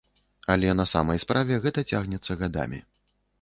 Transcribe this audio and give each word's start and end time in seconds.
Але 0.53 0.71
на 0.79 0.85
самай 0.93 1.21
справе 1.25 1.59
гэта 1.67 1.85
цягнецца 1.93 2.39
гадамі. 2.41 2.83